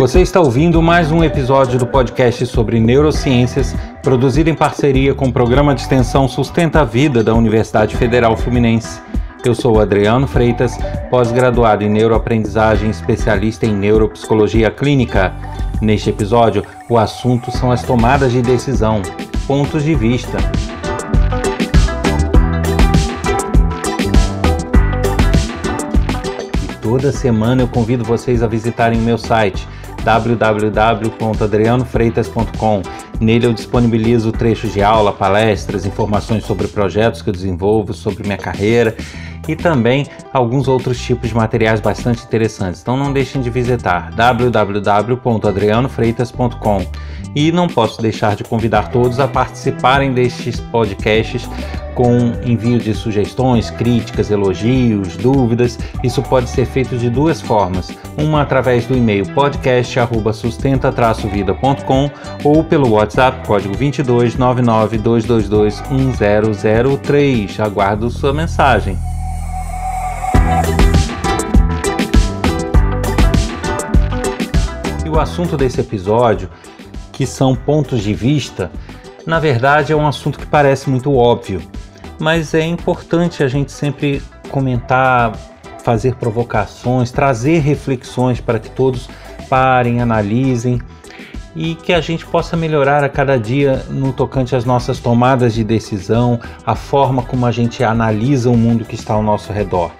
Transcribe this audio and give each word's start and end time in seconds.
Você 0.00 0.22
está 0.22 0.40
ouvindo 0.40 0.80
mais 0.80 1.12
um 1.12 1.22
episódio 1.22 1.78
do 1.78 1.86
podcast 1.86 2.46
sobre 2.46 2.80
neurociências, 2.80 3.76
produzido 4.02 4.48
em 4.48 4.54
parceria 4.54 5.14
com 5.14 5.26
o 5.26 5.32
programa 5.32 5.74
de 5.74 5.82
extensão 5.82 6.26
Sustenta 6.26 6.80
a 6.80 6.84
Vida 6.84 7.22
da 7.22 7.34
Universidade 7.34 7.94
Federal 7.94 8.34
Fluminense. 8.34 8.98
Eu 9.44 9.54
sou 9.54 9.78
Adriano 9.78 10.26
Freitas, 10.26 10.78
pós-graduado 11.10 11.84
em 11.84 11.90
neuroaprendizagem, 11.90 12.88
especialista 12.88 13.66
em 13.66 13.74
neuropsicologia 13.74 14.70
clínica. 14.70 15.34
Neste 15.82 16.08
episódio, 16.08 16.64
o 16.88 16.96
assunto 16.96 17.50
são 17.50 17.70
as 17.70 17.82
tomadas 17.82 18.32
de 18.32 18.40
decisão, 18.40 19.02
pontos 19.46 19.84
de 19.84 19.94
vista. 19.94 20.38
E 26.64 26.74
toda 26.80 27.12
semana 27.12 27.60
eu 27.60 27.68
convido 27.68 28.02
vocês 28.02 28.42
a 28.42 28.46
visitarem 28.46 28.98
meu 28.98 29.18
site 29.18 29.68
www.adrianofreitas.com. 30.04 32.82
Nele 33.20 33.46
eu 33.46 33.52
disponibilizo 33.52 34.32
trechos 34.32 34.72
de 34.72 34.82
aula, 34.82 35.12
palestras, 35.12 35.86
informações 35.86 36.44
sobre 36.44 36.66
projetos 36.68 37.22
que 37.22 37.28
eu 37.28 37.34
desenvolvo, 37.34 37.92
sobre 37.92 38.22
minha 38.22 38.38
carreira 38.38 38.96
e 39.48 39.56
também 39.56 40.06
alguns 40.32 40.68
outros 40.68 41.00
tipos 41.00 41.30
de 41.30 41.34
materiais 41.34 41.80
bastante 41.80 42.22
interessantes. 42.24 42.80
Então 42.80 42.96
não 42.96 43.12
deixem 43.12 43.42
de 43.42 43.50
visitar 43.50 44.12
www.adrianofreitas.com. 44.12 46.86
E 47.34 47.52
não 47.52 47.68
posso 47.68 48.02
deixar 48.02 48.34
de 48.34 48.44
convidar 48.44 48.90
todos 48.90 49.20
a 49.20 49.28
participarem 49.28 50.12
destes 50.12 50.58
podcasts 50.58 51.48
com 51.94 52.32
envio 52.44 52.78
de 52.78 52.94
sugestões, 52.94 53.70
críticas, 53.70 54.30
elogios, 54.30 55.16
dúvidas. 55.16 55.76
Isso 56.02 56.22
pode 56.22 56.48
ser 56.48 56.64
feito 56.64 56.96
de 56.96 57.10
duas 57.10 57.42
formas: 57.42 57.90
uma 58.16 58.40
através 58.42 58.86
do 58.86 58.96
e-mail 58.96 59.26
podcast@sustenta-vida.com 59.34 62.10
ou 62.42 62.64
pelo 62.64 62.92
WhatsApp 62.92 63.46
código 63.46 63.74
22 63.74 64.36
99 64.36 64.96
222 64.98 65.82
1003. 65.90 67.60
Aguardo 67.60 68.08
sua 68.10 68.32
mensagem. 68.32 68.98
E 75.04 75.08
o 75.08 75.20
assunto 75.20 75.56
desse 75.56 75.80
episódio, 75.80 76.48
que 77.20 77.26
são 77.26 77.54
pontos 77.54 78.02
de 78.02 78.14
vista, 78.14 78.70
na 79.26 79.38
verdade 79.38 79.92
é 79.92 79.94
um 79.94 80.06
assunto 80.06 80.38
que 80.38 80.46
parece 80.46 80.88
muito 80.88 81.14
óbvio, 81.14 81.60
mas 82.18 82.54
é 82.54 82.64
importante 82.64 83.42
a 83.42 83.46
gente 83.46 83.72
sempre 83.72 84.22
comentar, 84.50 85.36
fazer 85.84 86.14
provocações, 86.14 87.10
trazer 87.10 87.58
reflexões 87.58 88.40
para 88.40 88.58
que 88.58 88.70
todos 88.70 89.06
parem, 89.50 90.00
analisem 90.00 90.80
e 91.54 91.74
que 91.74 91.92
a 91.92 92.00
gente 92.00 92.24
possa 92.24 92.56
melhorar 92.56 93.04
a 93.04 93.08
cada 93.10 93.38
dia 93.38 93.84
no 93.90 94.14
tocante 94.14 94.56
às 94.56 94.64
nossas 94.64 94.98
tomadas 94.98 95.52
de 95.52 95.62
decisão, 95.62 96.40
a 96.64 96.74
forma 96.74 97.22
como 97.22 97.44
a 97.44 97.52
gente 97.52 97.84
analisa 97.84 98.48
o 98.48 98.56
mundo 98.56 98.82
que 98.86 98.94
está 98.94 99.12
ao 99.12 99.22
nosso 99.22 99.52
redor. 99.52 99.90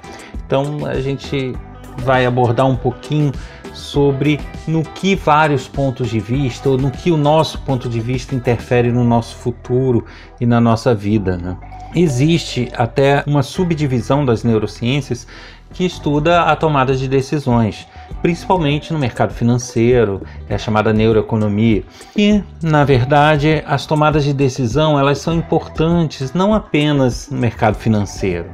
Então 0.46 0.86
a 0.86 0.98
gente 1.02 1.54
vai 1.98 2.24
abordar 2.24 2.66
um 2.66 2.76
pouquinho 2.76 3.30
sobre 3.74 4.40
no 4.66 4.82
que 4.82 5.14
vários 5.14 5.68
pontos 5.68 6.10
de 6.10 6.20
vista 6.20 6.68
ou 6.68 6.78
no 6.78 6.90
que 6.90 7.10
o 7.10 7.16
nosso 7.16 7.58
ponto 7.60 7.88
de 7.88 8.00
vista 8.00 8.34
interfere 8.34 8.90
no 8.90 9.04
nosso 9.04 9.36
futuro 9.36 10.04
e 10.40 10.46
na 10.46 10.60
nossa 10.60 10.94
vida. 10.94 11.36
Né? 11.36 11.56
Existe 11.94 12.70
até 12.76 13.24
uma 13.26 13.42
subdivisão 13.42 14.24
das 14.24 14.44
neurociências 14.44 15.26
que 15.72 15.84
estuda 15.84 16.42
a 16.42 16.56
tomada 16.56 16.96
de 16.96 17.08
decisões, 17.08 17.86
principalmente 18.20 18.92
no 18.92 18.98
mercado 18.98 19.32
financeiro, 19.32 20.22
é 20.48 20.54
a 20.54 20.58
chamada 20.58 20.92
neuroeconomia. 20.92 21.84
E, 22.16 22.42
na 22.62 22.84
verdade, 22.84 23.62
as 23.66 23.86
tomadas 23.86 24.24
de 24.24 24.32
decisão 24.32 24.98
elas 24.98 25.18
são 25.18 25.34
importantes 25.34 26.32
não 26.32 26.54
apenas 26.54 27.30
no 27.30 27.38
mercado 27.38 27.76
financeiro. 27.76 28.50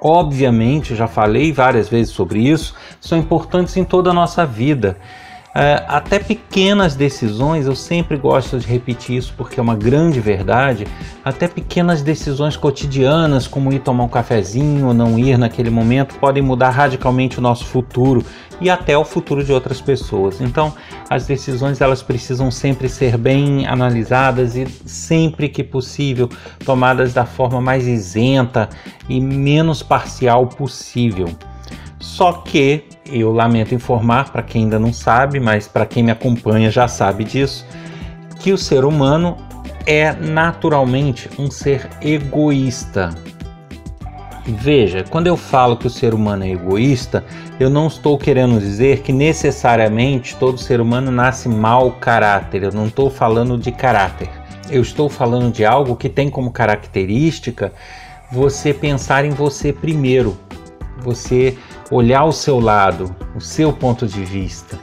Obviamente, 0.00 0.96
já 0.96 1.06
falei 1.06 1.52
várias 1.52 1.88
vezes 1.88 2.12
sobre 2.12 2.40
isso, 2.40 2.74
são 3.00 3.18
importantes 3.18 3.76
em 3.76 3.84
toda 3.84 4.10
a 4.10 4.14
nossa 4.14 4.46
vida. 4.46 4.96
É, 5.52 5.82
até 5.88 6.20
pequenas 6.20 6.94
decisões, 6.94 7.66
eu 7.66 7.74
sempre 7.74 8.16
gosto 8.16 8.58
de 8.60 8.68
repetir 8.68 9.16
isso 9.16 9.34
porque 9.36 9.58
é 9.58 9.62
uma 9.62 9.74
grande 9.74 10.20
verdade. 10.20 10.86
Até 11.24 11.48
pequenas 11.48 12.02
decisões 12.02 12.56
cotidianas, 12.56 13.48
como 13.48 13.72
ir 13.72 13.80
tomar 13.80 14.04
um 14.04 14.08
cafezinho 14.08 14.86
ou 14.86 14.94
não 14.94 15.18
ir 15.18 15.36
naquele 15.36 15.68
momento, 15.68 16.14
podem 16.20 16.42
mudar 16.42 16.70
radicalmente 16.70 17.38
o 17.38 17.42
nosso 17.42 17.64
futuro 17.66 18.24
e 18.60 18.70
até 18.70 18.96
o 18.96 19.04
futuro 19.04 19.42
de 19.42 19.52
outras 19.52 19.80
pessoas. 19.80 20.40
Então, 20.40 20.72
as 21.08 21.26
decisões 21.26 21.80
elas 21.80 22.00
precisam 22.00 22.48
sempre 22.48 22.88
ser 22.88 23.16
bem 23.16 23.66
analisadas 23.66 24.54
e 24.54 24.66
sempre 24.86 25.48
que 25.48 25.64
possível 25.64 26.28
tomadas 26.64 27.12
da 27.12 27.26
forma 27.26 27.60
mais 27.60 27.88
isenta 27.88 28.68
e 29.08 29.20
menos 29.20 29.82
parcial 29.82 30.46
possível. 30.46 31.26
Só 32.00 32.32
que 32.32 32.84
eu 33.06 33.30
lamento 33.30 33.74
informar 33.74 34.32
para 34.32 34.42
quem 34.42 34.64
ainda 34.64 34.78
não 34.78 34.92
sabe, 34.92 35.38
mas 35.38 35.68
para 35.68 35.84
quem 35.84 36.02
me 36.02 36.10
acompanha 36.10 36.70
já 36.70 36.88
sabe 36.88 37.24
disso, 37.24 37.66
que 38.40 38.52
o 38.52 38.58
ser 38.58 38.86
humano 38.86 39.36
é 39.86 40.12
naturalmente 40.12 41.28
um 41.38 41.50
ser 41.50 41.88
egoísta. 42.00 43.10
Veja, 44.46 45.04
quando 45.08 45.26
eu 45.26 45.36
falo 45.36 45.76
que 45.76 45.86
o 45.86 45.90
ser 45.90 46.14
humano 46.14 46.44
é 46.44 46.50
egoísta, 46.50 47.24
eu 47.58 47.68
não 47.68 47.86
estou 47.86 48.16
querendo 48.16 48.58
dizer 48.58 49.02
que 49.02 49.12
necessariamente 49.12 50.34
todo 50.36 50.58
ser 50.58 50.80
humano 50.80 51.10
nasce 51.10 51.48
mau 51.48 51.92
caráter. 51.92 52.62
Eu 52.62 52.72
não 52.72 52.86
estou 52.86 53.10
falando 53.10 53.58
de 53.58 53.70
caráter. 53.70 54.30
Eu 54.70 54.80
estou 54.80 55.08
falando 55.08 55.52
de 55.52 55.64
algo 55.64 55.94
que 55.94 56.08
tem 56.08 56.30
como 56.30 56.50
característica 56.50 57.72
você 58.32 58.72
pensar 58.72 59.24
em 59.24 59.30
você 59.30 59.72
primeiro, 59.72 60.38
você 61.02 61.58
olhar 61.90 62.24
o 62.24 62.32
seu 62.32 62.60
lado, 62.60 63.14
o 63.34 63.40
seu 63.40 63.72
ponto 63.72 64.06
de 64.06 64.24
vista. 64.24 64.78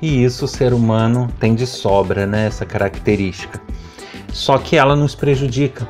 E 0.00 0.22
isso 0.22 0.44
o 0.44 0.48
ser 0.48 0.72
humano 0.72 1.28
tem 1.40 1.54
de 1.54 1.66
sobra, 1.66 2.26
né, 2.26 2.46
essa 2.46 2.64
característica. 2.64 3.60
Só 4.32 4.56
que 4.56 4.76
ela 4.76 4.94
nos 4.94 5.14
prejudica 5.14 5.88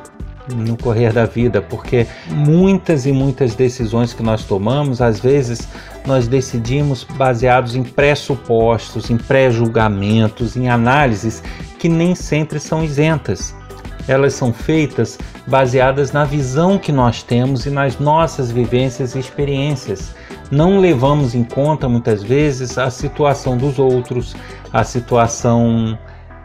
no 0.55 0.75
correr 0.75 1.13
da 1.13 1.25
vida, 1.25 1.61
porque 1.61 2.07
muitas 2.27 3.05
e 3.05 3.11
muitas 3.11 3.53
decisões 3.53 4.13
que 4.13 4.23
nós 4.23 4.43
tomamos, 4.43 4.99
às 4.99 5.19
vezes 5.19 5.67
nós 6.07 6.27
decidimos 6.27 7.03
baseados 7.03 7.75
em 7.75 7.83
pressupostos, 7.83 9.11
em 9.11 9.17
pré-julgamentos, 9.17 10.57
em 10.57 10.67
análises 10.67 11.43
que 11.77 11.87
nem 11.87 12.15
sempre 12.15 12.59
são 12.59 12.83
isentas. 12.83 13.53
Elas 14.07 14.33
são 14.33 14.51
feitas 14.51 15.19
baseadas 15.45 16.11
na 16.11 16.23
visão 16.23 16.79
que 16.79 16.91
nós 16.91 17.21
temos 17.21 17.67
e 17.67 17.69
nas 17.69 17.99
nossas 17.99 18.49
vivências 18.49 19.13
e 19.13 19.19
experiências 19.19 20.15
não 20.51 20.79
levamos 20.79 21.35
em 21.35 21.43
conta 21.43 21.87
muitas 21.87 22.23
vezes 22.23 22.77
a 22.77 22.89
situação 22.89 23.57
dos 23.57 23.77
outros, 23.77 24.35
a 24.73 24.83
situação 24.83 25.97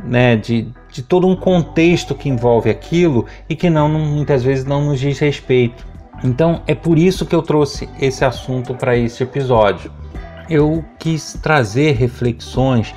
né, 0.04 0.36
de, 0.36 0.68
de 0.92 1.02
todo 1.02 1.26
um 1.26 1.34
contexto 1.34 2.14
que 2.14 2.28
envolve 2.28 2.70
aquilo 2.70 3.26
e 3.48 3.56
que 3.56 3.70
não 3.70 3.88
muitas 3.88 4.42
vezes 4.42 4.64
não 4.64 4.84
nos 4.84 5.00
diz 5.00 5.18
respeito. 5.18 5.86
Então 6.22 6.62
é 6.66 6.74
por 6.74 6.98
isso 6.98 7.26
que 7.26 7.34
eu 7.34 7.42
trouxe 7.42 7.88
esse 8.00 8.24
assunto 8.24 8.74
para 8.74 8.96
este 8.96 9.22
episódio. 9.22 9.90
Eu 10.48 10.84
quis 10.98 11.34
trazer 11.42 11.92
reflexões 11.92 12.94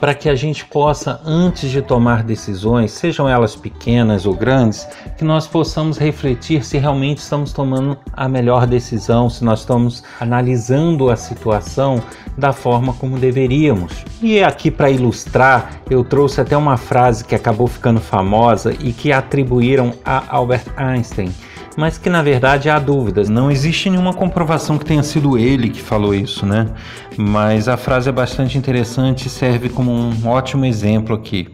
para 0.00 0.14
que 0.14 0.28
a 0.28 0.34
gente 0.34 0.64
possa, 0.64 1.20
antes 1.24 1.70
de 1.70 1.80
tomar 1.80 2.22
decisões, 2.22 2.92
sejam 2.92 3.28
elas 3.28 3.56
pequenas 3.56 4.26
ou 4.26 4.34
grandes, 4.34 4.86
que 5.16 5.24
nós 5.24 5.46
possamos 5.46 5.98
refletir 5.98 6.64
se 6.64 6.78
realmente 6.78 7.18
estamos 7.18 7.52
tomando 7.52 7.96
a 8.12 8.28
melhor 8.28 8.66
decisão, 8.66 9.30
se 9.30 9.44
nós 9.44 9.60
estamos 9.60 10.04
analisando 10.20 11.10
a 11.10 11.16
situação 11.16 12.02
da 12.36 12.52
forma 12.52 12.92
como 12.94 13.18
deveríamos. 13.18 14.04
E 14.22 14.42
aqui 14.42 14.70
para 14.70 14.90
ilustrar, 14.90 15.80
eu 15.88 16.04
trouxe 16.04 16.40
até 16.40 16.56
uma 16.56 16.76
frase 16.76 17.24
que 17.24 17.34
acabou 17.34 17.66
ficando 17.66 18.00
famosa 18.00 18.74
e 18.78 18.92
que 18.92 19.12
atribuíram 19.12 19.94
a 20.04 20.36
Albert 20.36 20.66
Einstein 20.76 21.32
mas 21.76 21.98
que 21.98 22.08
na 22.08 22.22
verdade 22.22 22.70
há 22.70 22.78
dúvidas. 22.78 23.28
Não 23.28 23.50
existe 23.50 23.90
nenhuma 23.90 24.14
comprovação 24.14 24.78
que 24.78 24.84
tenha 24.84 25.02
sido 25.02 25.36
ele 25.36 25.68
que 25.68 25.80
falou 25.80 26.14
isso, 26.14 26.46
né? 26.46 26.68
Mas 27.16 27.68
a 27.68 27.76
frase 27.76 28.08
é 28.08 28.12
bastante 28.12 28.56
interessante 28.56 29.26
e 29.26 29.30
serve 29.30 29.68
como 29.68 29.92
um 29.92 30.26
ótimo 30.26 30.64
exemplo 30.64 31.14
aqui. 31.14 31.48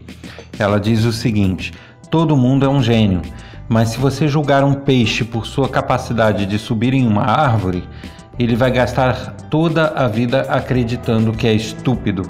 Ela 0.57 0.79
diz 0.79 1.03
o 1.03 1.11
seguinte: 1.11 1.73
todo 2.09 2.37
mundo 2.37 2.65
é 2.65 2.69
um 2.69 2.81
gênio, 2.81 3.21
mas 3.67 3.89
se 3.89 3.97
você 3.97 4.27
julgar 4.27 4.63
um 4.63 4.73
peixe 4.73 5.23
por 5.23 5.45
sua 5.45 5.67
capacidade 5.67 6.45
de 6.45 6.57
subir 6.57 6.93
em 6.93 7.05
uma 7.05 7.23
árvore, 7.23 7.83
ele 8.39 8.55
vai 8.55 8.71
gastar 8.71 9.35
toda 9.49 9.87
a 9.89 10.07
vida 10.07 10.41
acreditando 10.49 11.33
que 11.33 11.47
é 11.47 11.53
estúpido. 11.53 12.23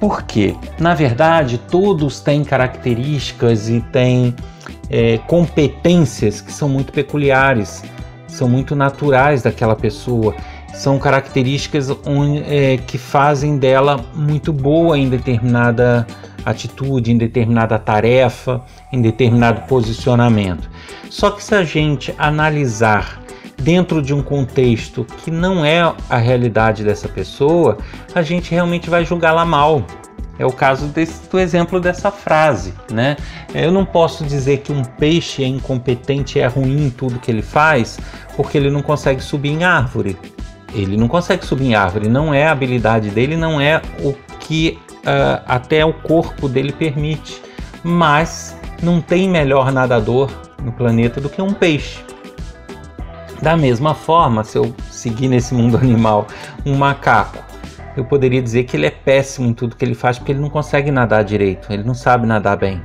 Por 0.00 0.22
quê? 0.22 0.54
Na 0.78 0.94
verdade, 0.94 1.58
todos 1.58 2.20
têm 2.20 2.44
características 2.44 3.68
e 3.68 3.80
têm 3.80 4.34
é, 4.90 5.18
competências 5.26 6.40
que 6.40 6.52
são 6.52 6.68
muito 6.68 6.92
peculiares, 6.92 7.82
são 8.26 8.48
muito 8.48 8.76
naturais 8.76 9.42
daquela 9.42 9.76
pessoa. 9.76 10.34
são 10.74 10.98
características 10.98 11.90
onde, 12.06 12.44
é, 12.46 12.76
que 12.76 12.98
fazem 12.98 13.58
dela 13.58 14.04
muito 14.14 14.52
boa 14.52 14.96
em 14.96 15.08
determinada 15.08 16.06
atitude, 16.44 17.10
em 17.10 17.18
determinada 17.18 17.78
tarefa, 17.78 18.62
em 18.92 19.00
determinado 19.00 19.62
posicionamento. 19.62 20.70
Só 21.10 21.30
que 21.30 21.42
se 21.42 21.54
a 21.54 21.64
gente 21.64 22.14
analisar 22.18 23.20
dentro 23.60 24.00
de 24.00 24.14
um 24.14 24.22
contexto 24.22 25.04
que 25.04 25.30
não 25.30 25.64
é 25.64 25.92
a 26.08 26.16
realidade 26.16 26.84
dessa 26.84 27.08
pessoa, 27.08 27.78
a 28.14 28.22
gente 28.22 28.50
realmente 28.50 28.88
vai 28.88 29.04
julgá-la 29.04 29.44
mal. 29.44 29.84
É 30.38 30.46
o 30.46 30.52
caso 30.52 30.86
desse, 30.86 31.28
do 31.28 31.38
exemplo 31.38 31.80
dessa 31.80 32.10
frase, 32.10 32.72
né? 32.92 33.16
Eu 33.52 33.72
não 33.72 33.84
posso 33.84 34.24
dizer 34.24 34.58
que 34.58 34.72
um 34.72 34.84
peixe 34.84 35.42
é 35.42 35.46
incompetente 35.46 36.38
é 36.38 36.46
ruim 36.46 36.86
em 36.86 36.90
tudo 36.90 37.18
que 37.18 37.30
ele 37.30 37.42
faz, 37.42 37.98
porque 38.36 38.56
ele 38.56 38.70
não 38.70 38.80
consegue 38.80 39.20
subir 39.20 39.50
em 39.50 39.64
árvore. 39.64 40.16
Ele 40.72 40.96
não 40.96 41.08
consegue 41.08 41.44
subir 41.44 41.66
em 41.66 41.74
árvore, 41.74 42.08
não 42.08 42.32
é 42.32 42.46
a 42.46 42.52
habilidade 42.52 43.10
dele, 43.10 43.36
não 43.36 43.60
é 43.60 43.82
o 44.00 44.14
que 44.38 44.78
uh, 44.98 45.42
até 45.46 45.84
o 45.84 45.92
corpo 45.92 46.48
dele 46.48 46.72
permite. 46.72 47.42
Mas 47.82 48.56
não 48.82 49.00
tem 49.00 49.28
melhor 49.28 49.72
nadador 49.72 50.30
no 50.62 50.70
planeta 50.70 51.20
do 51.20 51.28
que 51.28 51.42
um 51.42 51.52
peixe. 51.52 52.04
Da 53.40 53.56
mesma 53.56 53.94
forma, 53.94 54.44
se 54.44 54.58
eu 54.58 54.74
seguir 54.90 55.28
nesse 55.28 55.54
mundo 55.54 55.76
animal, 55.82 56.26
um 56.66 56.76
macaco, 56.76 57.42
eu 57.98 58.04
poderia 58.04 58.40
dizer 58.40 58.62
que 58.62 58.76
ele 58.76 58.86
é 58.86 58.90
péssimo 58.90 59.48
em 59.48 59.52
tudo 59.52 59.74
que 59.74 59.84
ele 59.84 59.94
faz 59.94 60.18
porque 60.18 60.30
ele 60.30 60.40
não 60.40 60.48
consegue 60.48 60.90
nadar 60.90 61.24
direito, 61.24 61.72
ele 61.72 61.82
não 61.82 61.94
sabe 61.94 62.26
nadar 62.26 62.56
bem. 62.56 62.80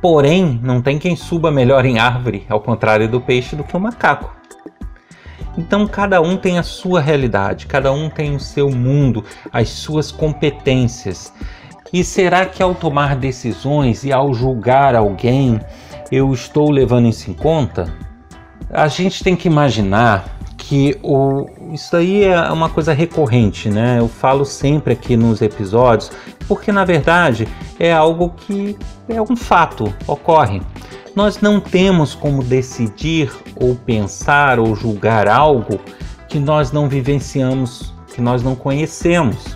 Porém, 0.00 0.60
não 0.62 0.80
tem 0.80 0.98
quem 0.98 1.16
suba 1.16 1.50
melhor 1.50 1.84
em 1.84 1.98
árvore, 1.98 2.46
ao 2.48 2.60
contrário 2.60 3.08
do 3.08 3.20
peixe, 3.20 3.56
do 3.56 3.64
que 3.64 3.76
o 3.76 3.80
macaco. 3.80 4.34
Então, 5.58 5.86
cada 5.86 6.20
um 6.20 6.36
tem 6.36 6.58
a 6.58 6.62
sua 6.62 7.00
realidade, 7.00 7.66
cada 7.66 7.92
um 7.92 8.08
tem 8.08 8.34
o 8.34 8.40
seu 8.40 8.70
mundo, 8.70 9.24
as 9.52 9.68
suas 9.68 10.12
competências. 10.12 11.32
E 11.92 12.02
será 12.04 12.46
que 12.46 12.62
ao 12.62 12.74
tomar 12.74 13.16
decisões 13.16 14.04
e 14.04 14.12
ao 14.12 14.32
julgar 14.32 14.94
alguém, 14.94 15.60
eu 16.10 16.32
estou 16.32 16.70
levando 16.70 17.08
isso 17.08 17.30
em 17.30 17.34
conta? 17.34 17.92
A 18.70 18.86
gente 18.86 19.22
tem 19.22 19.36
que 19.36 19.48
imaginar 19.48 20.24
que 20.72 20.98
o, 21.02 21.50
isso 21.70 21.94
aí 21.94 22.24
é 22.24 22.50
uma 22.50 22.70
coisa 22.70 22.94
recorrente, 22.94 23.68
né? 23.68 23.98
Eu 23.98 24.08
falo 24.08 24.42
sempre 24.42 24.94
aqui 24.94 25.18
nos 25.18 25.42
episódios, 25.42 26.10
porque 26.48 26.72
na 26.72 26.82
verdade 26.82 27.46
é 27.78 27.92
algo 27.92 28.30
que 28.30 28.74
é 29.06 29.20
um 29.20 29.36
fato, 29.36 29.94
ocorre. 30.06 30.62
Nós 31.14 31.42
não 31.42 31.60
temos 31.60 32.14
como 32.14 32.42
decidir 32.42 33.30
ou 33.54 33.74
pensar 33.74 34.58
ou 34.58 34.74
julgar 34.74 35.28
algo 35.28 35.78
que 36.26 36.38
nós 36.38 36.72
não 36.72 36.88
vivenciamos, 36.88 37.92
que 38.14 38.22
nós 38.22 38.42
não 38.42 38.54
conhecemos. 38.54 39.54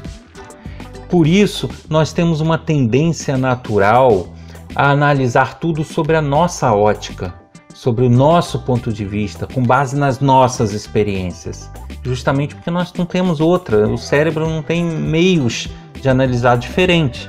Por 1.08 1.26
isso, 1.26 1.66
nós 1.88 2.12
temos 2.12 2.42
uma 2.42 2.58
tendência 2.58 3.38
natural 3.38 4.26
a 4.74 4.90
analisar 4.90 5.58
tudo 5.60 5.82
sobre 5.82 6.14
a 6.14 6.20
nossa 6.20 6.74
ótica 6.74 7.45
sobre 7.76 8.06
o 8.06 8.10
nosso 8.10 8.60
ponto 8.60 8.90
de 8.90 9.04
vista, 9.04 9.46
com 9.46 9.62
base 9.62 9.94
nas 9.94 10.18
nossas 10.18 10.72
experiências. 10.72 11.70
Justamente 12.02 12.54
porque 12.54 12.70
nós 12.70 12.90
não 12.94 13.04
temos 13.04 13.38
outra, 13.38 13.86
o 13.86 13.98
cérebro 13.98 14.48
não 14.48 14.62
tem 14.62 14.82
meios 14.82 15.68
de 16.00 16.08
analisar 16.08 16.56
diferente. 16.56 17.28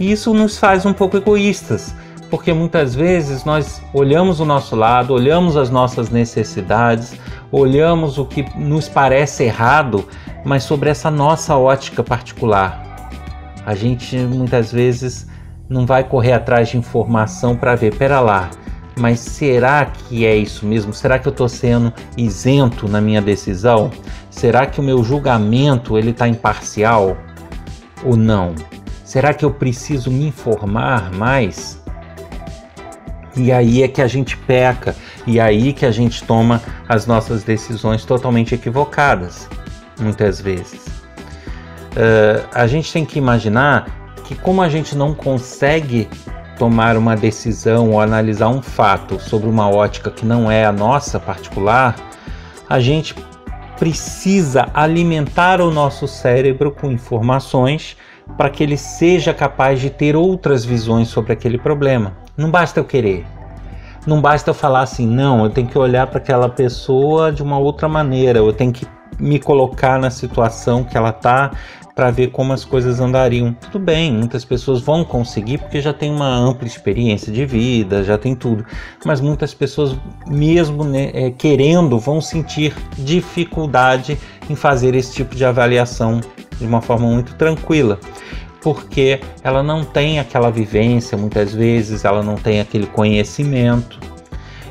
E 0.00 0.10
isso 0.10 0.34
nos 0.34 0.58
faz 0.58 0.84
um 0.84 0.92
pouco 0.92 1.16
egoístas, 1.16 1.94
porque 2.28 2.52
muitas 2.52 2.92
vezes 2.92 3.44
nós 3.44 3.80
olhamos 3.94 4.40
o 4.40 4.44
nosso 4.44 4.74
lado, 4.74 5.14
olhamos 5.14 5.56
as 5.56 5.70
nossas 5.70 6.10
necessidades, 6.10 7.14
olhamos 7.52 8.18
o 8.18 8.26
que 8.26 8.44
nos 8.58 8.88
parece 8.88 9.44
errado, 9.44 10.08
mas 10.44 10.64
sobre 10.64 10.90
essa 10.90 11.08
nossa 11.08 11.56
ótica 11.56 12.02
particular. 12.02 12.84
A 13.64 13.76
gente 13.76 14.16
muitas 14.16 14.72
vezes 14.72 15.28
não 15.68 15.86
vai 15.86 16.02
correr 16.02 16.32
atrás 16.32 16.68
de 16.68 16.76
informação 16.76 17.54
para 17.54 17.76
ver, 17.76 17.94
pera 17.94 18.18
lá, 18.18 18.50
mas 18.98 19.20
será 19.20 19.86
que 19.86 20.26
é 20.26 20.36
isso 20.36 20.66
mesmo? 20.66 20.92
Será 20.92 21.18
que 21.18 21.28
eu 21.28 21.32
estou 21.32 21.48
sendo 21.48 21.92
isento 22.16 22.88
na 22.88 23.00
minha 23.00 23.22
decisão? 23.22 23.90
Será 24.30 24.66
que 24.66 24.80
o 24.80 24.82
meu 24.82 25.02
julgamento 25.02 25.96
ele 25.96 26.10
está 26.10 26.28
imparcial 26.28 27.16
ou 28.04 28.16
não? 28.16 28.54
Será 29.04 29.32
que 29.32 29.44
eu 29.44 29.50
preciso 29.50 30.10
me 30.10 30.26
informar 30.26 31.12
mais? 31.12 31.80
E 33.36 33.52
aí 33.52 33.82
é 33.82 33.88
que 33.88 34.02
a 34.02 34.08
gente 34.08 34.36
peca, 34.36 34.96
e 35.26 35.38
aí 35.38 35.72
que 35.72 35.86
a 35.86 35.92
gente 35.92 36.24
toma 36.24 36.60
as 36.88 37.06
nossas 37.06 37.44
decisões 37.44 38.04
totalmente 38.04 38.54
equivocadas, 38.54 39.48
muitas 40.00 40.40
vezes. 40.40 40.86
Uh, 41.92 42.46
a 42.52 42.66
gente 42.66 42.92
tem 42.92 43.04
que 43.04 43.18
imaginar 43.18 43.86
que, 44.24 44.34
como 44.34 44.60
a 44.60 44.68
gente 44.68 44.96
não 44.96 45.14
consegue 45.14 46.08
tomar 46.58 46.96
uma 46.96 47.16
decisão 47.16 47.90
ou 47.90 48.00
analisar 48.00 48.48
um 48.48 48.60
fato 48.60 49.20
sobre 49.20 49.48
uma 49.48 49.70
ótica 49.70 50.10
que 50.10 50.26
não 50.26 50.50
é 50.50 50.64
a 50.64 50.72
nossa 50.72 51.20
particular, 51.20 51.94
a 52.68 52.80
gente 52.80 53.14
precisa 53.78 54.68
alimentar 54.74 55.60
o 55.60 55.70
nosso 55.70 56.08
cérebro 56.08 56.72
com 56.72 56.90
informações 56.90 57.96
para 58.36 58.50
que 58.50 58.62
ele 58.62 58.76
seja 58.76 59.32
capaz 59.32 59.80
de 59.80 59.88
ter 59.88 60.16
outras 60.16 60.64
visões 60.64 61.08
sobre 61.08 61.32
aquele 61.32 61.56
problema. 61.56 62.16
Não 62.36 62.50
basta 62.50 62.80
eu 62.80 62.84
querer. 62.84 63.24
Não 64.06 64.20
basta 64.20 64.50
eu 64.50 64.54
falar 64.54 64.82
assim, 64.82 65.06
não, 65.06 65.44
eu 65.44 65.50
tenho 65.50 65.68
que 65.68 65.78
olhar 65.78 66.06
para 66.06 66.18
aquela 66.18 66.48
pessoa 66.48 67.30
de 67.30 67.42
uma 67.42 67.58
outra 67.58 67.88
maneira, 67.88 68.38
eu 68.38 68.52
tenho 68.52 68.72
que 68.72 68.86
me 69.18 69.38
colocar 69.38 69.98
na 69.98 70.10
situação 70.10 70.84
que 70.84 70.96
ela 70.96 71.10
está 71.10 71.52
para 71.94 72.12
ver 72.12 72.30
como 72.30 72.52
as 72.52 72.64
coisas 72.64 73.00
andariam. 73.00 73.52
Tudo 73.52 73.80
bem, 73.80 74.12
muitas 74.12 74.44
pessoas 74.44 74.80
vão 74.80 75.04
conseguir 75.04 75.58
porque 75.58 75.80
já 75.80 75.92
tem 75.92 76.12
uma 76.12 76.28
ampla 76.28 76.66
experiência 76.66 77.32
de 77.32 77.44
vida, 77.44 78.04
já 78.04 78.16
tem 78.16 78.36
tudo. 78.36 78.64
Mas 79.04 79.20
muitas 79.20 79.52
pessoas, 79.52 79.96
mesmo 80.26 80.84
né, 80.84 81.10
é, 81.12 81.30
querendo, 81.32 81.98
vão 81.98 82.20
sentir 82.20 82.72
dificuldade 82.96 84.16
em 84.48 84.54
fazer 84.54 84.94
esse 84.94 85.12
tipo 85.12 85.34
de 85.34 85.44
avaliação 85.44 86.20
de 86.58 86.66
uma 86.66 86.80
forma 86.80 87.08
muito 87.08 87.34
tranquila 87.34 87.98
porque 88.60 89.20
ela 89.42 89.62
não 89.62 89.84
tem 89.84 90.18
aquela 90.18 90.50
vivência, 90.50 91.16
muitas 91.16 91.54
vezes 91.54 92.04
ela 92.04 92.22
não 92.24 92.34
tem 92.34 92.60
aquele 92.60 92.86
conhecimento 92.86 93.98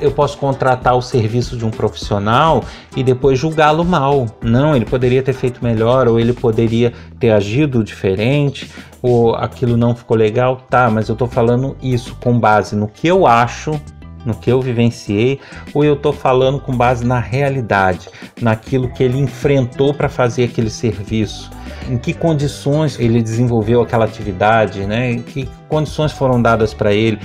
eu 0.00 0.10
posso 0.10 0.38
contratar 0.38 0.96
o 0.96 1.02
serviço 1.02 1.56
de 1.56 1.64
um 1.64 1.70
profissional 1.70 2.64
e 2.96 3.02
depois 3.02 3.38
julgá-lo 3.38 3.84
mal. 3.84 4.26
Não, 4.42 4.74
ele 4.74 4.84
poderia 4.84 5.22
ter 5.22 5.32
feito 5.32 5.62
melhor, 5.62 6.08
ou 6.08 6.18
ele 6.18 6.32
poderia 6.32 6.92
ter 7.18 7.30
agido 7.30 7.82
diferente, 7.84 8.70
ou 9.02 9.34
aquilo 9.34 9.76
não 9.76 9.94
ficou 9.94 10.16
legal. 10.16 10.62
Tá, 10.68 10.90
mas 10.90 11.08
eu 11.08 11.14
estou 11.14 11.28
falando 11.28 11.76
isso 11.82 12.16
com 12.20 12.38
base 12.38 12.74
no 12.76 12.88
que 12.88 13.06
eu 13.06 13.26
acho 13.26 13.80
no 14.28 14.34
que 14.34 14.52
eu 14.52 14.60
vivenciei, 14.60 15.40
ou 15.74 15.82
eu 15.82 15.94
estou 15.94 16.12
falando 16.12 16.60
com 16.60 16.76
base 16.76 17.04
na 17.04 17.18
realidade, 17.18 18.08
naquilo 18.40 18.88
que 18.88 19.02
ele 19.02 19.18
enfrentou 19.18 19.92
para 19.94 20.08
fazer 20.08 20.44
aquele 20.44 20.70
serviço, 20.70 21.50
em 21.88 21.96
que 21.96 22.12
condições 22.12 23.00
ele 23.00 23.22
desenvolveu 23.22 23.80
aquela 23.80 24.04
atividade, 24.04 24.86
né? 24.86 25.12
Em 25.12 25.22
que 25.22 25.48
condições 25.68 26.12
foram 26.12 26.40
dadas 26.40 26.74
para 26.74 26.92
ele. 26.92 27.18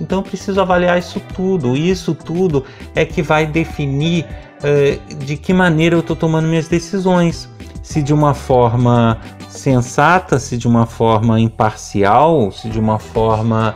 Então 0.00 0.18
eu 0.18 0.22
preciso 0.22 0.60
avaliar 0.60 0.98
isso 0.98 1.20
tudo. 1.34 1.76
E 1.76 1.90
isso 1.90 2.14
tudo 2.14 2.64
é 2.94 3.04
que 3.04 3.22
vai 3.22 3.46
definir 3.46 4.24
uh, 4.24 5.14
de 5.16 5.36
que 5.36 5.52
maneira 5.52 5.94
eu 5.94 6.00
estou 6.00 6.16
tomando 6.16 6.48
minhas 6.48 6.68
decisões. 6.68 7.48
Se 7.82 8.02
de 8.02 8.12
uma 8.12 8.34
forma 8.34 9.20
sensata, 9.48 10.38
se 10.38 10.56
de 10.56 10.66
uma 10.66 10.86
forma 10.86 11.38
imparcial, 11.38 12.50
se 12.50 12.68
de 12.68 12.78
uma 12.78 12.98
forma 12.98 13.74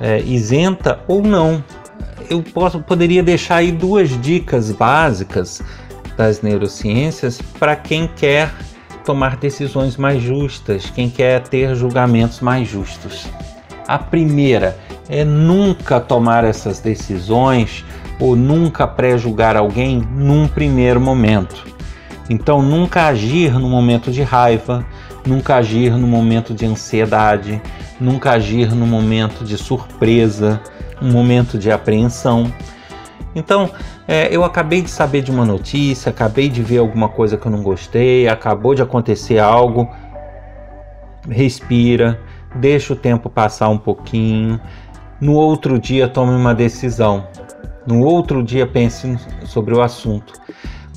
uh, 0.00 0.26
isenta 0.26 1.00
ou 1.08 1.22
não. 1.22 1.62
Eu 2.28 2.42
posso, 2.42 2.80
poderia 2.80 3.22
deixar 3.22 3.56
aí 3.56 3.70
duas 3.70 4.20
dicas 4.20 4.72
básicas 4.72 5.62
das 6.16 6.42
neurociências 6.42 7.40
para 7.58 7.76
quem 7.76 8.08
quer 8.08 8.52
tomar 9.04 9.36
decisões 9.36 9.96
mais 9.96 10.20
justas, 10.20 10.90
quem 10.90 11.08
quer 11.08 11.42
ter 11.42 11.74
julgamentos 11.76 12.40
mais 12.40 12.68
justos. 12.68 13.26
A 13.86 13.98
primeira 13.98 14.76
é 15.08 15.24
nunca 15.24 16.00
tomar 16.00 16.42
essas 16.42 16.80
decisões 16.80 17.84
ou 18.18 18.34
nunca 18.34 18.86
pré-julgar 18.86 19.56
alguém 19.56 20.00
num 20.00 20.48
primeiro 20.48 21.00
momento. 21.00 21.64
Então, 22.28 22.60
nunca 22.60 23.06
agir 23.06 23.52
no 23.52 23.68
momento 23.68 24.10
de 24.10 24.22
raiva, 24.22 24.84
nunca 25.24 25.56
agir 25.56 25.92
no 25.92 26.08
momento 26.08 26.52
de 26.52 26.66
ansiedade, 26.66 27.62
nunca 28.00 28.32
agir 28.32 28.74
no 28.74 28.86
momento 28.86 29.44
de 29.44 29.56
surpresa, 29.56 30.60
um 31.00 31.10
momento 31.10 31.58
de 31.58 31.70
apreensão. 31.70 32.52
Então, 33.34 33.70
é, 34.08 34.34
eu 34.34 34.44
acabei 34.44 34.80
de 34.80 34.90
saber 34.90 35.22
de 35.22 35.30
uma 35.30 35.44
notícia, 35.44 36.10
acabei 36.10 36.48
de 36.48 36.62
ver 36.62 36.78
alguma 36.78 37.08
coisa 37.08 37.36
que 37.36 37.46
eu 37.46 37.52
não 37.52 37.62
gostei, 37.62 38.28
acabou 38.28 38.74
de 38.74 38.82
acontecer 38.82 39.38
algo. 39.38 39.88
Respira, 41.28 42.20
deixa 42.54 42.92
o 42.92 42.96
tempo 42.96 43.28
passar 43.28 43.68
um 43.68 43.78
pouquinho, 43.78 44.60
no 45.20 45.32
outro 45.32 45.78
dia 45.78 46.08
tome 46.08 46.32
uma 46.32 46.54
decisão, 46.54 47.26
no 47.86 48.02
outro 48.04 48.42
dia 48.42 48.66
pense 48.66 49.18
sobre 49.44 49.74
o 49.74 49.80
assunto, 49.80 50.34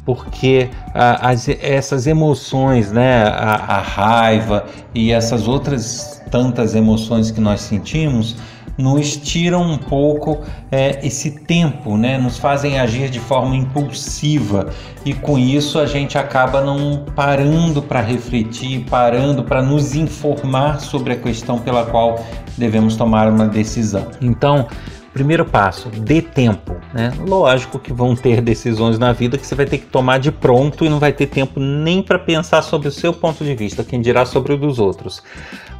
porque 0.06 0.70
a, 0.94 1.30
as, 1.30 1.48
essas 1.48 2.06
emoções, 2.06 2.92
né, 2.92 3.24
a, 3.24 3.78
a 3.78 3.80
raiva 3.80 4.66
e 4.94 5.12
essas 5.12 5.48
outras 5.48 6.22
tantas 6.30 6.76
emoções 6.76 7.32
que 7.32 7.40
nós 7.40 7.62
sentimos, 7.62 8.36
nos 8.80 9.18
tiram 9.18 9.62
um 9.62 9.78
pouco 9.78 10.40
é, 10.72 11.06
esse 11.06 11.32
tempo, 11.32 11.98
né? 11.98 12.18
nos 12.18 12.38
fazem 12.38 12.80
agir 12.80 13.10
de 13.10 13.20
forma 13.20 13.54
impulsiva 13.56 14.70
e 15.04 15.14
com 15.14 15.38
isso 15.38 15.78
a 15.78 15.86
gente 15.86 16.18
acaba 16.18 16.62
não 16.62 17.04
parando 17.14 17.82
para 17.82 18.00
refletir, 18.00 18.86
parando 18.90 19.44
para 19.44 19.62
nos 19.62 19.96
informar 19.96 20.80
sobre 20.80 21.12
a 21.12 21.18
questão 21.18 21.60
pela 21.60 21.86
qual 21.86 22.24
devemos 22.58 22.96
tomar 22.96 23.28
uma 23.28 23.46
decisão. 23.46 24.08
Então, 24.22 24.66
Primeiro 25.12 25.44
passo, 25.44 25.90
dê 25.90 26.22
tempo. 26.22 26.76
Né? 26.94 27.12
Lógico 27.28 27.80
que 27.80 27.92
vão 27.92 28.16
ter 28.16 28.42
decisões 28.42 29.00
na 29.00 29.12
vida 29.12 29.38
que 29.38 29.46
você 29.46 29.56
vai 29.56 29.66
ter 29.66 29.80
que 29.80 29.88
tomar 29.88 30.20
de 30.20 30.32
pronto 30.32 30.86
e 30.86 30.90
não 30.90 31.00
vai 31.00 31.12
ter 31.12 31.26
tempo 31.26 31.60
nem 31.60 32.02
para 32.02 32.20
pensar 32.20 32.62
sobre 32.62 32.88
o 32.88 32.92
seu 32.92 33.12
ponto 33.12 33.44
de 33.44 33.56
vista, 33.56 33.84
quem 33.84 34.02
dirá 34.02 34.24
sobre 34.24 34.54
o 34.54 34.58
dos 34.58 34.78
outros. 34.78 35.24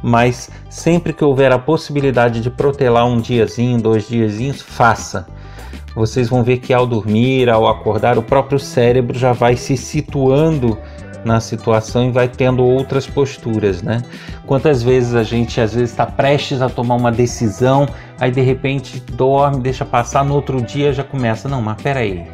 Mas 0.02 0.50
sempre 0.68 1.12
que 1.12 1.24
houver 1.24 1.52
a 1.52 1.58
possibilidade 1.58 2.40
de 2.40 2.50
protelar 2.50 3.06
um 3.06 3.20
diazinho, 3.20 3.80
dois 3.80 4.08
diazinhos, 4.08 4.62
faça. 4.62 5.26
Vocês 5.94 6.28
vão 6.28 6.42
ver 6.42 6.58
que 6.58 6.72
ao 6.72 6.86
dormir, 6.86 7.50
ao 7.50 7.66
acordar, 7.66 8.16
o 8.16 8.22
próprio 8.22 8.58
cérebro 8.58 9.18
já 9.18 9.32
vai 9.32 9.56
se 9.56 9.76
situando 9.76 10.78
na 11.24 11.40
situação 11.40 12.08
e 12.08 12.10
vai 12.10 12.28
tendo 12.28 12.64
outras 12.64 13.06
posturas, 13.06 13.82
né? 13.82 14.02
Quantas 14.46 14.82
vezes 14.82 15.14
a 15.14 15.22
gente 15.22 15.60
às 15.60 15.74
vezes 15.74 15.90
está 15.90 16.06
prestes 16.06 16.62
a 16.62 16.68
tomar 16.68 16.96
uma 16.96 17.12
decisão, 17.12 17.86
aí 18.18 18.30
de 18.30 18.40
repente 18.40 19.00
dorme, 19.12 19.60
deixa 19.60 19.84
passar, 19.84 20.24
no 20.24 20.34
outro 20.34 20.62
dia 20.62 20.92
já 20.92 21.04
começa, 21.04 21.48
não, 21.48 21.60
mas 21.60 21.80
peraí, 21.82 22.26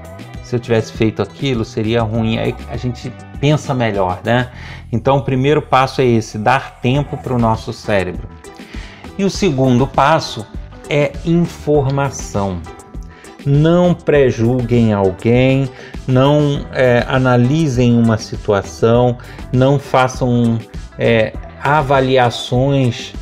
se 0.47 0.55
eu 0.55 0.61
tivesse 0.61 0.93
feito 0.93 1.21
aquilo 1.21 1.65
seria 1.65 2.03
ruim, 2.03 2.39
aí 2.39 2.55
a 2.71 2.77
gente 2.77 3.13
pensa 3.41 3.75
melhor, 3.75 4.21
né? 4.25 4.49
Então 4.93 5.17
o 5.17 5.23
primeiro 5.23 5.61
passo 5.61 6.01
é 6.01 6.05
esse, 6.05 6.39
dar 6.39 6.79
tempo 6.81 7.17
para 7.17 7.35
o 7.35 7.39
nosso 7.39 7.73
cérebro. 7.73 8.29
E 9.19 9.25
o 9.25 9.31
segundo 9.31 9.89
passo 9.89 10.47
é 10.89 11.13
informação 11.25 12.61
não 13.45 13.95
prejulguem 13.95 14.93
alguém, 14.93 15.71
não 16.07 16.67
é, 16.73 17.05
analisem 17.07 17.97
uma 17.97 18.19
situação, 18.19 19.19
não 19.53 19.79
façam 19.79 20.59
é, 20.99 21.33
avaliações 21.63 23.15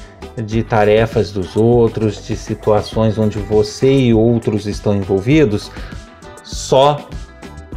de 0.43 0.63
tarefas 0.63 1.31
dos 1.31 1.57
outros, 1.57 2.27
de 2.27 2.37
situações 2.37 3.19
onde 3.19 3.39
você 3.39 3.93
e 3.93 4.15
outros 4.15 4.67
estão 4.67 4.97
envolvidos, 4.97 5.71
só 6.45 7.09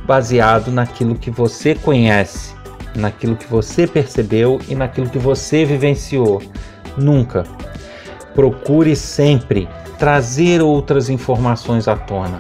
baseado 0.05 0.71
naquilo 0.71 1.15
que 1.15 1.31
você 1.31 1.73
conhece, 1.73 2.53
naquilo 2.95 3.35
que 3.35 3.47
você 3.47 3.87
percebeu 3.87 4.59
e 4.67 4.75
naquilo 4.75 5.09
que 5.09 5.17
você 5.17 5.65
vivenciou. 5.65 6.41
Nunca. 6.95 7.43
Procure 8.35 8.95
sempre 8.95 9.67
trazer 9.97 10.61
outras 10.61 11.09
informações 11.09 11.87
à 11.87 11.95
tona, 11.95 12.37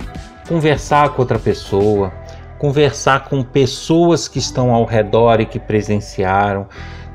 conversar 0.47 1.09
com 1.09 1.21
outra 1.21 1.39
pessoa, 1.39 2.13
conversar 2.59 3.25
com 3.25 3.41
pessoas 3.41 4.27
que 4.27 4.39
estão 4.39 4.71
ao 4.71 4.85
redor 4.85 5.39
e 5.41 5.45
que 5.45 5.59
presenciaram. 5.59 6.67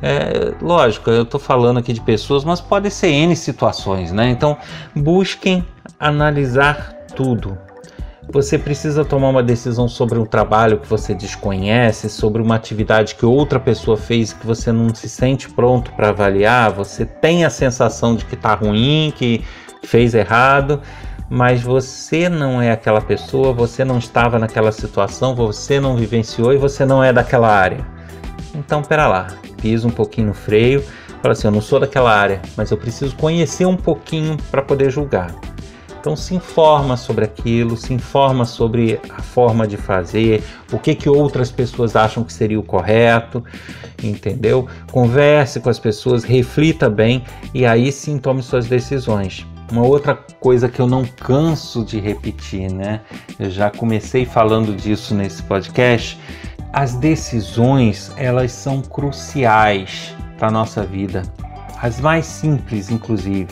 É, 0.03 0.53
lógico, 0.61 1.11
eu 1.11 1.23
estou 1.23 1.39
falando 1.39 1.79
aqui 1.79 1.93
de 1.93 2.01
pessoas, 2.01 2.45
mas 2.45 2.61
pode 2.61 2.91
ser 2.91 3.09
N 3.09 3.37
situações, 3.37 4.11
né? 4.11 4.31
Então, 4.31 4.57
busquem 4.95 5.65
analisar 5.99 6.93
tudo. 7.15 7.57
Você 8.31 8.57
precisa 8.57 9.05
tomar 9.05 9.29
uma 9.29 9.43
decisão 9.43 9.89
sobre 9.89 10.19
um 10.19 10.25
trabalho 10.25 10.79
que 10.79 10.87
você 10.87 11.15
desconhece, 11.15 12.09
sobre 12.09 12.41
uma 12.41 12.55
atividade 12.55 13.15
que 13.15 13.27
outra 13.27 13.59
pessoa 13.59 13.97
fez 13.97 14.33
que 14.33 14.47
você 14.47 14.71
não 14.71 14.95
se 14.95 15.09
sente 15.09 15.51
pronto 15.51 15.93
para 15.93 16.11
avaliar, 16.11 16.71
você 16.73 17.05
tem 17.05 17.45
a 17.45 17.51
sensação 17.51 18.15
de 18.15 18.25
que 18.25 18.35
está 18.35 18.55
ruim, 18.55 19.13
que 19.15 19.45
fez 19.83 20.15
errado, 20.15 20.81
mas 21.29 21.63
você 21.63 22.29
não 22.29 22.63
é 22.63 22.71
aquela 22.71 23.01
pessoa, 23.01 23.53
você 23.53 23.85
não 23.85 23.99
estava 23.99 24.39
naquela 24.39 24.71
situação, 24.71 25.35
você 25.35 25.81
não 25.81 25.97
vivenciou 25.97 26.53
e 26.53 26.57
você 26.57 26.87
não 26.87 27.03
é 27.03 27.13
daquela 27.13 27.49
área. 27.49 27.85
Então, 28.55 28.83
pera 28.83 29.09
lá, 29.09 29.27
pisa 29.61 29.87
um 29.87 29.91
pouquinho 29.91 30.29
no 30.29 30.35
freio, 30.35 30.85
fala 31.21 31.33
assim: 31.33 31.49
eu 31.49 31.53
não 31.53 31.61
sou 31.61 31.81
daquela 31.81 32.15
área, 32.15 32.41
mas 32.57 32.71
eu 32.71 32.77
preciso 32.77 33.17
conhecer 33.17 33.67
um 33.67 33.77
pouquinho 33.77 34.37
para 34.51 34.63
poder 34.63 34.91
julgar. 34.91 35.35
Então 36.03 36.17
se 36.17 36.35
informa 36.35 36.97
sobre 36.97 37.25
aquilo, 37.25 37.77
se 37.77 37.95
informa 37.95 38.45
sobre 38.45 38.99
a 39.09 39.23
forma 39.23 39.69
de 39.69 39.77
fazer, 39.77 40.43
o 40.73 40.77
que 40.77 40.97
que 40.97 41.09
outras 41.09 41.53
pessoas 41.53 41.95
acham 41.95 42.25
que 42.25 42.33
seria 42.33 42.59
o 42.59 42.63
correto, 42.65 43.45
entendeu? 44.03 44.67
Converse 44.91 45.61
com 45.61 45.71
as 45.71 45.79
pessoas, 45.79 46.25
reflita 46.25 46.91
bem 46.91 47.23
e 47.55 47.65
aí 47.65 47.93
sim 47.93 48.19
tome 48.19 48.43
suas 48.43 48.67
decisões. 48.67 49.47
Uma 49.71 49.87
outra 49.87 50.17
coisa 50.41 50.69
que 50.69 50.81
eu 50.81 50.89
não 50.89 51.05
canso 51.05 51.85
de 51.85 52.01
repetir, 52.01 52.69
né? 52.69 53.03
Eu 53.39 53.49
já 53.49 53.71
comecei 53.71 54.27
falando 54.27 54.75
disso 54.75 55.15
nesse 55.15 55.41
podcast. 55.45 56.19
As 56.73 56.95
decisões, 56.95 58.11
elas 58.17 58.51
são 58.51 58.83
cruciais 58.83 60.17
para 60.37 60.51
nossa 60.51 60.83
vida. 60.83 61.23
As 61.81 62.01
mais 62.01 62.27
simples, 62.27 62.91
inclusive. 62.91 63.47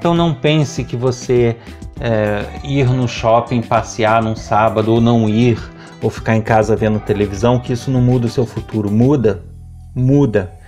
Então 0.00 0.14
não 0.14 0.32
pense 0.32 0.82
que 0.82 0.96
você 0.96 1.54
é, 2.00 2.46
ir 2.64 2.86
no 2.86 3.06
shopping 3.06 3.60
passear 3.60 4.22
num 4.22 4.34
sábado 4.34 4.94
ou 4.94 4.98
não 4.98 5.28
ir 5.28 5.60
ou 6.00 6.08
ficar 6.08 6.34
em 6.34 6.40
casa 6.40 6.74
vendo 6.74 6.98
televisão, 7.00 7.60
que 7.60 7.74
isso 7.74 7.90
não 7.90 8.00
muda 8.00 8.24
o 8.26 8.30
seu 8.30 8.46
futuro. 8.46 8.90
Muda, 8.90 9.44
muda. 9.94 10.58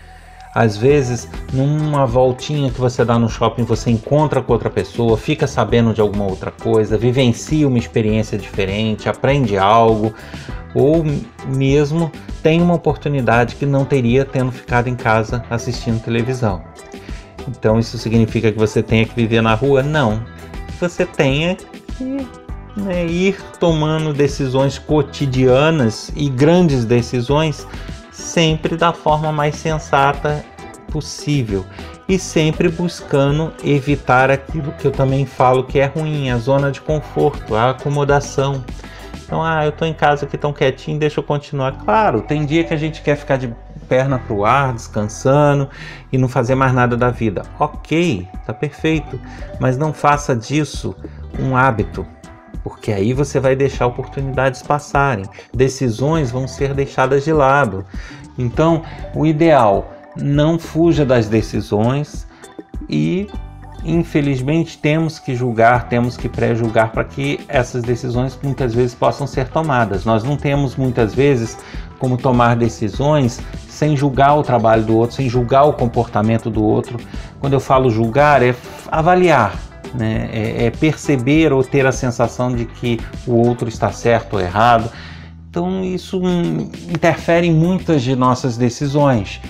Às 0.55 0.77
vezes, 0.77 1.27
numa 1.51 2.05
voltinha 2.05 2.71
que 2.71 2.79
você 2.79 3.07
dá 3.07 3.19
no 3.19 3.27
shopping, 3.27 3.65
você 3.65 3.91
encontra 3.91 4.43
com 4.43 4.53
outra 4.53 4.69
pessoa, 4.69 5.17
fica 5.17 5.47
sabendo 5.47 5.95
de 5.95 6.03
alguma 6.03 6.27
outra 6.27 6.51
coisa, 6.51 6.99
vivencia 6.99 7.67
uma 7.67 7.79
experiência 7.79 8.37
diferente, 8.37 9.09
aprende 9.09 9.57
algo, 9.57 10.13
ou 10.75 11.03
mesmo 11.47 12.13
tem 12.43 12.61
uma 12.61 12.75
oportunidade 12.75 13.57
que 13.57 13.65
não 13.65 13.87
teria 13.87 14.27
tendo 14.27 14.53
ficado 14.53 14.89
em 14.89 14.95
casa 14.95 15.43
assistindo 15.49 16.05
televisão. 16.05 16.63
Então, 17.49 17.79
isso 17.79 17.99
significa 17.99 18.53
que 18.53 18.59
você 18.59 18.83
tenha 18.83 19.05
que 19.05 19.15
viver 19.15 19.43
na 19.43 19.55
rua? 19.55 19.83
Não. 19.83 20.23
Você 20.81 21.07
tenha 21.07 21.57
que 21.57 22.27
né, 22.77 23.07
ir 23.07 23.41
tomando 23.59 24.13
decisões 24.13 24.79
cotidianas 24.79 26.13
e 26.17 26.29
grandes 26.29 26.85
decisões 26.85 27.67
sempre 28.11 28.77
da 28.77 28.93
forma 28.93 29.33
mais 29.33 29.57
sensata 29.57 30.45
possível 30.91 31.65
e 32.09 32.19
sempre 32.19 32.69
buscando 32.69 33.53
evitar 33.65 34.31
aquilo 34.31 34.73
que 34.73 34.87
eu 34.87 34.91
também 34.91 35.25
falo 35.25 35.65
que 35.65 35.79
é 35.79 35.87
ruim, 35.87 36.31
a 36.31 36.37
zona 36.37 36.71
de 36.71 36.81
conforto, 36.81 37.55
a 37.55 37.71
acomodação. 37.71 38.63
Então, 39.25 39.43
ah, 39.43 39.65
eu 39.65 39.71
estou 39.71 39.89
em 39.89 39.95
casa 39.95 40.27
aqui 40.27 40.37
tão 40.37 40.53
quietinho, 40.53 40.99
deixa 40.99 41.21
eu 41.21 41.25
continuar. 41.25 41.73
Claro, 41.85 42.21
tem 42.21 42.45
dia 42.45 42.65
que 42.65 42.75
a 42.75 42.77
gente 42.77 43.01
quer 43.01 43.17
ficar 43.17 43.39
de 43.39 43.55
perna 43.93 44.19
para 44.19 44.35
o 44.35 44.43
ar, 44.43 44.73
descansando 44.73 45.69
e 46.11 46.17
não 46.17 46.27
fazer 46.27 46.55
mais 46.55 46.73
nada 46.73 46.97
da 46.97 47.11
vida. 47.11 47.43
Ok, 47.59 48.27
tá 48.47 48.55
perfeito, 48.55 49.21
mas 49.61 49.77
não 49.77 49.93
faça 49.93 50.35
disso 50.35 50.97
um 51.39 51.55
hábito 51.55 52.07
porque 52.65 52.91
aí 52.93 53.13
você 53.13 53.41
vai 53.41 53.57
deixar 53.57 53.87
oportunidades 53.87 54.63
passarem, 54.63 55.25
decisões 55.53 56.31
vão 56.31 56.47
ser 56.47 56.73
deixadas 56.73 57.25
de 57.25 57.33
lado. 57.33 57.85
Então, 58.39 58.83
o 59.15 59.27
ideal, 59.27 59.93
não 60.17 60.59
fuja 60.59 61.05
das 61.05 61.29
decisões 61.29 62.27
e 62.89 63.27
infelizmente 63.85 64.79
temos 64.79 65.19
que 65.19 65.35
julgar, 65.35 65.89
temos 65.89 66.17
que 66.17 66.29
pré-julgar 66.29 66.93
para 66.93 67.03
que 67.05 67.41
essas 67.49 67.83
decisões 67.83 68.39
muitas 68.43 68.73
vezes 68.73 68.95
possam 68.95 69.27
ser 69.27 69.49
tomadas. 69.49 70.05
Nós 70.05 70.23
não 70.23 70.37
temos 70.37 70.77
muitas 70.77 71.15
vezes 71.15 71.59
como 72.03 72.17
tomar 72.17 72.57
decisões 72.57 73.41
sem 73.83 73.97
julgar 73.97 74.39
o 74.39 74.45
trabalho 74.45 74.85
do 74.85 74.97
outro, 74.97 75.17
sem 75.17 75.29
julgar 75.29 75.65
o 75.65 75.73
comportamento 75.73 76.49
do 76.49 76.63
outro. 76.63 77.01
Quando 77.41 77.55
eu 77.55 77.59
falo 77.59 77.91
julgar, 77.91 78.41
é 78.41 78.55
avaliar, 78.89 79.57
né? 79.93 80.31
é, 80.33 80.67
é 80.67 80.71
perceber 80.71 81.53
ou 81.53 81.65
ter 81.65 81.85
a 81.85 81.91
sensação 81.91 82.55
de 82.55 82.65
que 82.65 83.01
o 83.27 83.35
outro 83.35 83.69
está 83.69 83.91
certo 83.91 84.35
ou 84.35 84.41
errado. 84.41 84.89
Então 85.51 85.83
isso 85.83 86.23
interfere 86.89 87.49
em 87.49 87.53
muitas 87.53 88.03
de 88.03 88.15
nossas 88.15 88.57
decisões. 88.57 89.41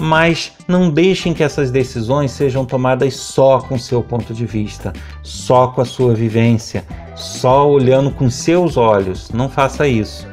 Mas 0.00 0.52
não 0.66 0.90
deixem 0.90 1.32
que 1.32 1.44
essas 1.44 1.70
decisões 1.70 2.32
sejam 2.32 2.64
tomadas 2.64 3.14
só 3.14 3.60
com 3.60 3.78
seu 3.78 4.02
ponto 4.02 4.34
de 4.34 4.44
vista, 4.44 4.92
só 5.22 5.68
com 5.68 5.80
a 5.80 5.84
sua 5.84 6.14
vivência, 6.14 6.84
só 7.14 7.70
olhando 7.70 8.10
com 8.10 8.28
seus 8.28 8.76
olhos. 8.76 9.30
Não 9.30 9.48
faça 9.48 9.86
isso. 9.86 10.26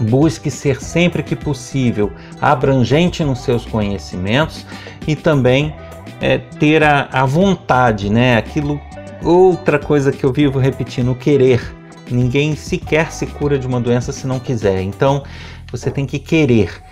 Busque 0.00 0.50
ser 0.50 0.80
sempre 0.80 1.22
que 1.22 1.36
possível 1.36 2.10
abrangente 2.40 3.22
nos 3.24 3.40
seus 3.40 3.66
conhecimentos 3.66 4.66
e 5.06 5.14
também 5.14 5.74
é, 6.20 6.38
ter 6.38 6.82
a, 6.82 7.08
a 7.12 7.24
vontade, 7.24 8.10
né? 8.10 8.36
Aquilo 8.36 8.80
Outra 9.22 9.78
coisa 9.78 10.10
que 10.10 10.24
eu 10.24 10.32
vivo 10.32 10.58
repetindo, 10.58 11.12
o 11.12 11.14
querer. 11.14 11.76
Ninguém 12.10 12.56
sequer 12.56 13.12
se 13.12 13.26
cura 13.26 13.58
de 13.58 13.66
uma 13.66 13.80
doença 13.80 14.12
se 14.12 14.26
não 14.26 14.40
quiser. 14.40 14.80
Então, 14.82 15.22
você 15.70 15.90
tem 15.90 16.06
que 16.06 16.18
querer. 16.18 16.82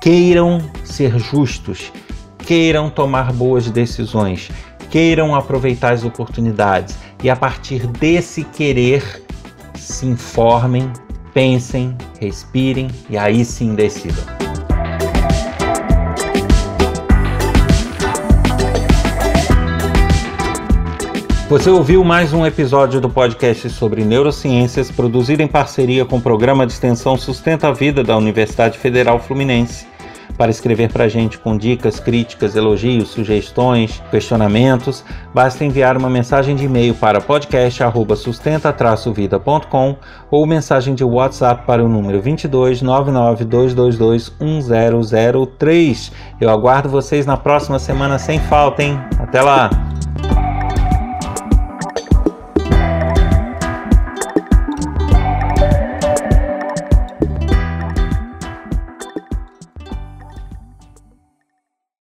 Queiram 0.00 0.60
ser 0.84 1.18
justos, 1.18 1.90
queiram 2.38 2.88
tomar 2.88 3.32
boas 3.32 3.68
decisões, 3.70 4.48
queiram 4.90 5.34
aproveitar 5.34 5.92
as 5.92 6.04
oportunidades 6.04 6.96
e 7.22 7.28
a 7.28 7.34
partir 7.34 7.86
desse 7.86 8.44
querer 8.44 9.24
se 9.74 10.06
informem, 10.06 10.92
pensem, 11.34 11.96
respirem 12.20 12.88
e 13.10 13.18
aí 13.18 13.44
sim 13.44 13.74
decidam. 13.74 14.57
Você 21.48 21.70
ouviu 21.70 22.04
mais 22.04 22.34
um 22.34 22.44
episódio 22.44 23.00
do 23.00 23.08
podcast 23.08 23.70
sobre 23.70 24.04
neurociências, 24.04 24.90
produzido 24.90 25.42
em 25.42 25.48
parceria 25.48 26.04
com 26.04 26.18
o 26.18 26.20
programa 26.20 26.66
de 26.66 26.74
extensão 26.74 27.16
Sustenta 27.16 27.68
a 27.68 27.72
Vida 27.72 28.04
da 28.04 28.18
Universidade 28.18 28.76
Federal 28.76 29.18
Fluminense. 29.18 29.86
Para 30.36 30.50
escrever 30.50 30.92
para 30.92 31.04
a 31.04 31.08
gente 31.08 31.38
com 31.38 31.56
dicas, 31.56 31.98
críticas, 31.98 32.54
elogios, 32.54 33.08
sugestões, 33.08 34.02
questionamentos, 34.10 35.02
basta 35.32 35.64
enviar 35.64 35.96
uma 35.96 36.10
mensagem 36.10 36.54
de 36.54 36.66
e-mail 36.66 36.94
para 36.94 37.18
podcast@sustenta-vida.com 37.18 39.96
ou 40.30 40.46
mensagem 40.46 40.94
de 40.94 41.02
WhatsApp 41.02 41.64
para 41.66 41.82
o 41.82 41.88
número 41.88 42.20
22 42.20 42.82
22222 42.82 44.34
1003. 44.38 46.12
Eu 46.38 46.50
aguardo 46.50 46.90
vocês 46.90 47.24
na 47.24 47.38
próxima 47.38 47.78
semana 47.78 48.18
sem 48.18 48.38
falta, 48.38 48.82
hein? 48.82 49.00
Até 49.18 49.40
lá. 49.40 49.70